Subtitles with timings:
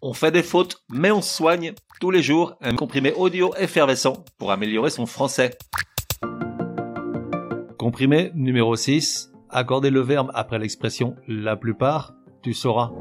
[0.00, 4.52] On fait des fautes, mais on soigne tous les jours un comprimé audio effervescent pour
[4.52, 5.58] améliorer son français.
[7.78, 9.32] Comprimé numéro 6.
[9.50, 12.92] Accorder le verbe après l'expression la plupart, tu sauras.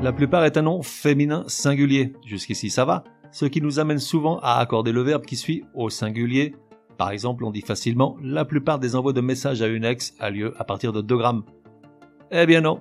[0.00, 2.14] La plupart est un nom féminin singulier.
[2.24, 3.04] Jusqu'ici ça va.
[3.32, 6.54] Ce qui nous amène souvent à accorder le verbe qui suit au singulier.
[6.96, 10.30] Par exemple, on dit facilement la plupart des envois de messages à une ex a
[10.30, 11.44] lieu à partir de 2 grammes.
[12.30, 12.80] Eh bien non.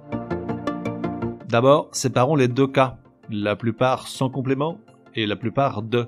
[1.50, 2.99] D'abord, séparons les deux cas,
[3.31, 4.80] la plupart sans complément
[5.16, 6.07] et la plupart de.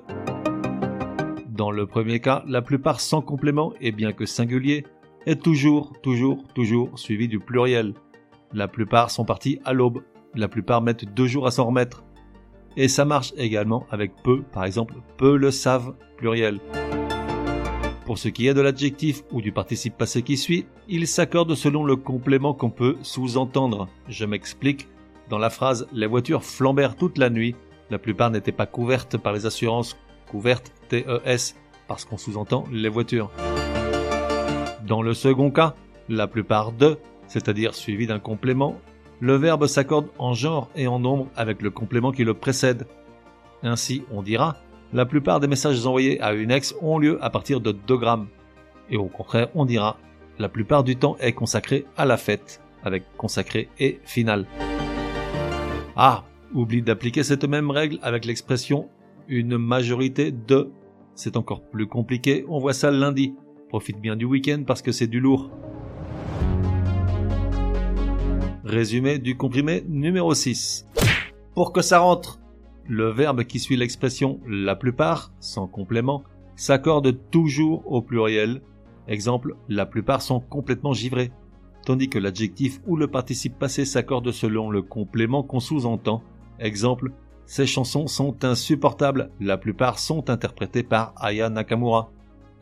[1.48, 4.86] Dans le premier cas, la plupart sans complément et bien que singulier
[5.26, 7.94] est toujours, toujours, toujours suivi du pluriel.
[8.52, 10.04] La plupart sont partis à l'aube,
[10.36, 12.04] la plupart mettent deux jours à s'en remettre.
[12.76, 16.60] Et ça marche également avec peu, par exemple, peu le savent, pluriel.
[18.06, 21.82] Pour ce qui est de l'adjectif ou du participe passé qui suit, il s'accorde selon
[21.82, 23.88] le complément qu'on peut sous-entendre.
[24.08, 24.86] Je m'explique,
[25.28, 27.54] dans la phrase Les voitures flambèrent toute la nuit,
[27.90, 29.96] la plupart n'étaient pas couvertes par les assurances
[30.30, 31.54] couvertes TES,
[31.88, 33.30] parce qu'on sous-entend les voitures.
[34.86, 35.74] Dans le second cas,
[36.08, 38.78] la plupart de, c'est-à-dire suivi d'un complément,
[39.20, 42.86] le verbe s'accorde en genre et en nombre avec le complément qui le précède.
[43.62, 44.56] Ainsi, on dira
[44.92, 48.28] la plupart des messages envoyés à une ex ont lieu à partir de 2 grammes.
[48.90, 49.96] Et au contraire, on dira
[50.38, 54.46] la plupart du temps est consacré à la fête, avec consacré et final.
[55.96, 58.88] Ah, oublie d'appliquer cette même règle avec l'expression
[59.28, 60.70] une majorité de.
[61.14, 63.34] C'est encore plus compliqué, on voit ça lundi.
[63.68, 65.50] Profite bien du week-end parce que c'est du lourd.
[68.64, 70.86] Résumé du comprimé numéro 6.
[71.54, 72.40] Pour que ça rentre,
[72.88, 76.24] le verbe qui suit l'expression la plupart, sans complément,
[76.56, 78.62] s'accorde toujours au pluriel.
[79.08, 81.32] Exemple, la plupart sont complètement givrés
[81.84, 86.22] tandis que l'adjectif ou le participe passé s'accorde selon le complément qu'on sous-entend.
[86.58, 87.12] Exemple,
[87.46, 92.10] ces chansons sont insupportables, la plupart sont interprétées par Aya Nakamura.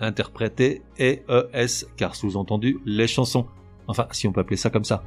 [0.00, 3.46] Interprétées ES, car sous-entendu les chansons.
[3.86, 5.02] Enfin, si on peut appeler ça comme ça.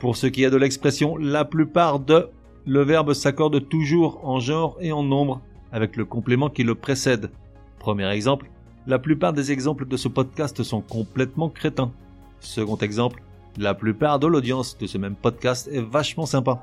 [0.00, 2.28] Pour ce qui est de l'expression la plupart de,
[2.66, 7.30] le verbe s'accorde toujours en genre et en nombre, avec le complément qui le précède.
[7.78, 8.50] Premier exemple,
[8.86, 11.92] la plupart des exemples de ce podcast sont complètement crétins.
[12.44, 13.22] Second exemple,
[13.56, 16.62] la plupart de l'audience de ce même podcast est vachement sympa.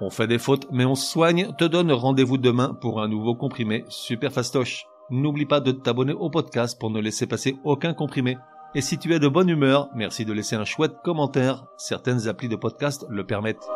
[0.00, 3.84] On fait des fautes, mais on soigne, te donne rendez-vous demain pour un nouveau comprimé
[3.88, 4.84] super fastoche.
[5.10, 8.36] N'oublie pas de t'abonner au podcast pour ne laisser passer aucun comprimé.
[8.74, 12.48] Et si tu es de bonne humeur, merci de laisser un chouette commentaire, certaines applis
[12.48, 13.66] de podcast le permettent.